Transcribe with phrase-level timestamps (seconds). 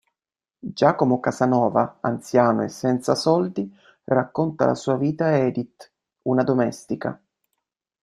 [0.65, 3.71] Giacomo Casanova, anziano e senza soldi,
[4.05, 5.91] racconta la sua vita ad Edith,
[6.23, 7.21] una domestica.